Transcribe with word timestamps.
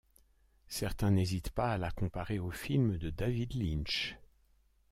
Certains 0.67 1.11
n'hésitent 1.11 1.51
pas 1.51 1.73
à 1.73 1.77
la 1.77 1.91
comparer 1.91 2.39
aux 2.39 2.49
films 2.49 2.97
de 2.97 3.11
David 3.11 3.53
Lynch. 3.53 4.17